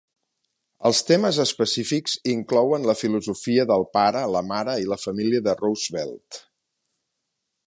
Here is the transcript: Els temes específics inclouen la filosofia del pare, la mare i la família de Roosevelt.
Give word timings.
Els 0.89 1.01
temes 1.09 1.39
específics 1.43 2.15
inclouen 2.33 2.89
la 2.91 2.97
filosofia 3.03 3.69
del 3.75 3.87
pare, 3.99 4.27
la 4.37 4.45
mare 4.51 4.77
i 4.85 4.91
la 4.95 5.01
família 5.07 5.47
de 5.51 5.59
Roosevelt. 5.65 6.45